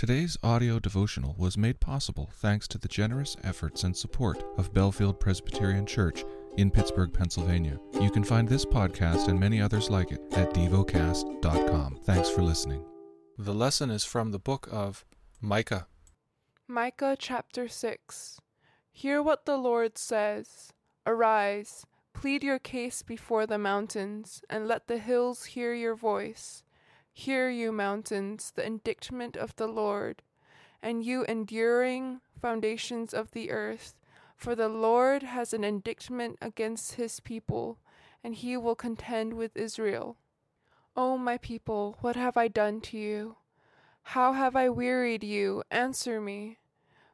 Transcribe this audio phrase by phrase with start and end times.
[0.00, 5.20] Today's audio devotional was made possible thanks to the generous efforts and support of Bellefield
[5.20, 6.24] Presbyterian Church
[6.56, 7.78] in Pittsburgh, Pennsylvania.
[8.00, 11.98] You can find this podcast and many others like it at devocast.com.
[12.04, 12.82] Thanks for listening.
[13.36, 15.04] The lesson is from the book of
[15.38, 15.86] Micah.
[16.66, 18.40] Micah chapter 6
[18.92, 20.72] Hear what the Lord says
[21.06, 26.62] Arise, plead your case before the mountains, and let the hills hear your voice.
[27.12, 30.22] Hear, you mountains, the indictment of the Lord,
[30.82, 33.94] and you enduring foundations of the earth.
[34.36, 37.78] For the Lord has an indictment against his people,
[38.24, 40.16] and he will contend with Israel.
[40.96, 43.36] O my people, what have I done to you?
[44.02, 45.62] How have I wearied you?
[45.70, 46.58] Answer me.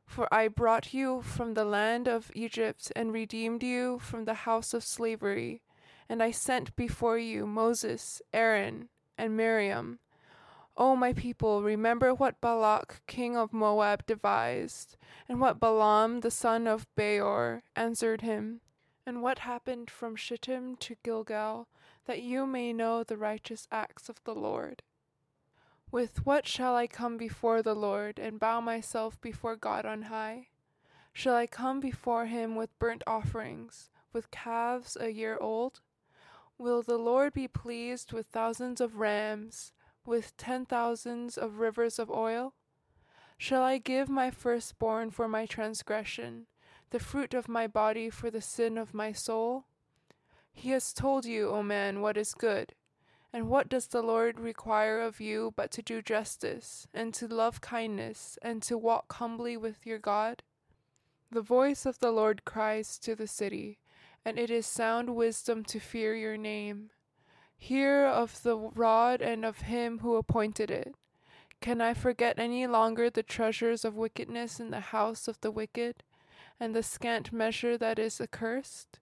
[0.07, 4.73] For I brought you from the land of Egypt and redeemed you from the house
[4.73, 5.63] of slavery,
[6.09, 8.89] and I sent before you Moses, Aaron,
[9.19, 9.99] and Miriam.
[10.77, 14.97] O my people, remember what Balak king of Moab devised,
[15.29, 18.61] and what Balaam the son of Beor answered him,
[19.07, 21.69] and what happened from Shittim to Gilgal,
[22.05, 24.83] that you may know the righteous acts of the Lord.
[25.91, 30.49] With what shall I come before the Lord, and bow myself before God on high?
[31.13, 35.81] Shall I come before him with burnt offerings, with calves a year old?
[36.59, 39.73] Will the Lord be pleased with thousands of rams,
[40.07, 42.55] with ten thousands of rivers of oil?
[43.37, 46.47] Shall I give my firstborn for my transgression,
[46.91, 49.67] the fruit of my body for the sin of my soul?
[50.51, 52.75] He has told you, O man, what is good.
[53.33, 57.61] And what does the Lord require of you but to do justice, and to love
[57.61, 60.43] kindness, and to walk humbly with your God?
[61.31, 63.79] The voice of the Lord cries to the city
[64.27, 66.91] and it is sound wisdom to fear your name.
[67.57, 70.97] Hear of the rod and of him who appointed it.
[71.61, 76.03] Can I forget any longer the treasures of wickedness in the house of the wicked,
[76.59, 78.99] and the scant measure that is accursed?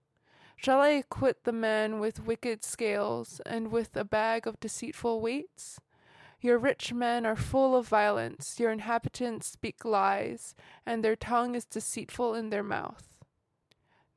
[0.55, 5.79] Shall I acquit the man with wicked scales, and with a bag of deceitful weights?
[6.39, 10.53] Your rich men are full of violence, your inhabitants speak lies,
[10.85, 13.14] and their tongue is deceitful in their mouth.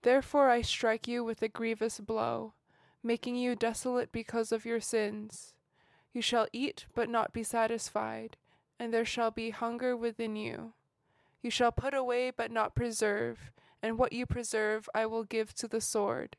[0.03, 2.55] Therefore I strike you with a grievous blow,
[3.03, 5.55] making you desolate because of your sins.
[6.13, 8.37] You shall eat, but not be satisfied,
[8.79, 10.73] and there shall be hunger within you.
[11.43, 13.51] You shall put away, but not preserve,
[13.83, 16.37] and what you preserve I will give to the sword.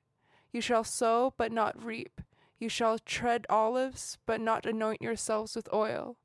[0.51, 2.21] You shall sow, but not reap.
[2.57, 6.17] You shall tread olives, but not anoint yourselves with oil.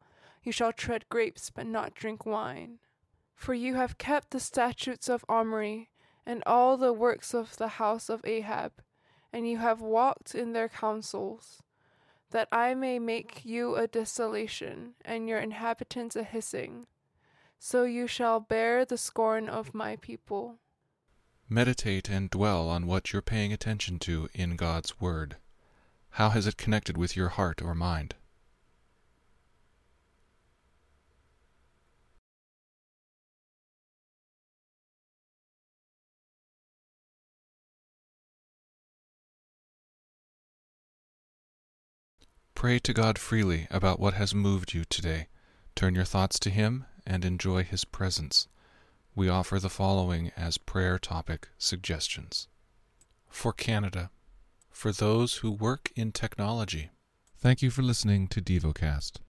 [0.42, 2.78] You shall tread grapes, but not drink wine.
[3.34, 5.90] For you have kept the statutes of Omri
[6.26, 8.72] and all the works of the house of Ahab,
[9.32, 11.62] and you have walked in their counsels,
[12.30, 16.86] that I may make you a desolation, and your inhabitants a hissing.
[17.58, 20.58] So you shall bear the scorn of my people.
[21.48, 25.36] Meditate and dwell on what you're paying attention to in God's Word.
[26.10, 28.14] How has it connected with your heart or mind?
[42.64, 45.26] Pray to God freely about what has moved you today.
[45.74, 48.48] Turn your thoughts to Him and enjoy His presence.
[49.14, 52.48] We offer the following as prayer topic suggestions
[53.28, 54.10] For Canada,
[54.70, 56.88] for those who work in technology.
[57.36, 59.18] Thank you for listening to DevoCast.